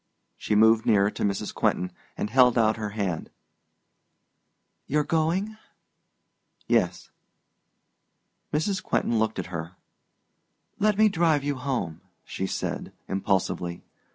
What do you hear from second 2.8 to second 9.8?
hand. "You're going?" "Yes." Mrs. Quentin looked at her.